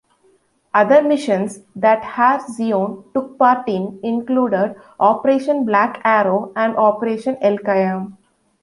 Other 0.73 1.03
missions 1.03 1.59
that 1.75 2.03
Har-Zion 2.03 3.03
took 3.13 3.37
part 3.37 3.69
in 3.69 3.99
included 4.01 4.75
Operation 4.99 5.63
Black 5.63 6.01
Arrow 6.03 6.51
and 6.55 6.75
Operation 6.75 7.35
Elkayam. 7.35 8.17